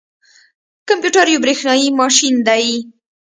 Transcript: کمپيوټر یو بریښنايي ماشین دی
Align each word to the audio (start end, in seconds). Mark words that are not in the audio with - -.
کمپيوټر 0.89 1.25
یو 1.33 1.41
بریښنايي 1.43 1.87
ماشین 1.99 2.35
دی 2.47 2.67